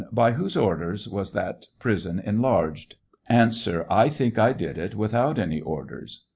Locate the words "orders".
0.57-1.07, 5.61-6.25